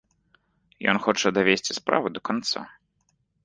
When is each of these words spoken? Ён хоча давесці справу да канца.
Ён 0.93 0.97
хоча 1.05 1.33
давесці 1.39 1.77
справу 1.83 2.05
да 2.19 2.27
канца. 2.33 2.69